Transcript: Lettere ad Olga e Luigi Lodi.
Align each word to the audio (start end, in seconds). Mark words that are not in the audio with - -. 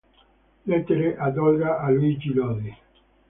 Lettere 0.69 1.15
ad 1.15 1.37
Olga 1.37 1.85
e 1.87 1.93
Luigi 1.93 2.33
Lodi. 2.33 2.75